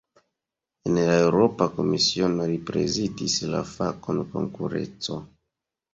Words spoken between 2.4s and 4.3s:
li prezidis la fakon